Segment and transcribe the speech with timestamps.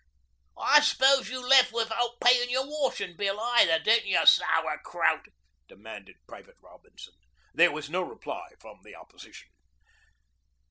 [0.57, 5.27] 'I s'pose you left without payin' your washin' bill either, didn't you, sower krowt,'
[5.67, 7.13] demanded Private Robinson.
[7.53, 9.49] There was no reply from the opposition.